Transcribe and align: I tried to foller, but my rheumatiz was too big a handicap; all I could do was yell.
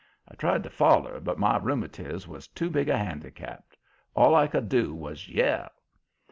I 0.27 0.33
tried 0.33 0.63
to 0.63 0.69
foller, 0.71 1.19
but 1.19 1.37
my 1.37 1.57
rheumatiz 1.59 2.27
was 2.27 2.47
too 2.47 2.71
big 2.71 2.89
a 2.89 2.97
handicap; 2.97 3.65
all 4.15 4.33
I 4.33 4.47
could 4.47 4.67
do 4.67 4.95
was 4.95 5.29
yell. 5.29 5.69